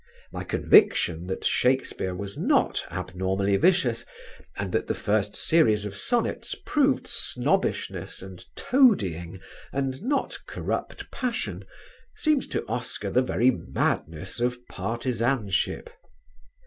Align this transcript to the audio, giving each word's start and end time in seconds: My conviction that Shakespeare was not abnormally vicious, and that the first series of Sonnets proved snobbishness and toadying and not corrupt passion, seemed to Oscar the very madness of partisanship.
My 0.31 0.43
conviction 0.43 1.27
that 1.27 1.45
Shakespeare 1.45 2.15
was 2.15 2.35
not 2.35 2.81
abnormally 2.89 3.55
vicious, 3.57 4.03
and 4.57 4.71
that 4.71 4.87
the 4.87 4.95
first 4.95 5.35
series 5.35 5.85
of 5.85 5.95
Sonnets 5.95 6.55
proved 6.65 7.05
snobbishness 7.05 8.23
and 8.23 8.43
toadying 8.55 9.39
and 9.71 10.01
not 10.01 10.39
corrupt 10.47 11.11
passion, 11.11 11.65
seemed 12.15 12.49
to 12.49 12.65
Oscar 12.65 13.11
the 13.11 13.21
very 13.21 13.51
madness 13.51 14.39
of 14.39 14.65
partisanship. 14.69 15.91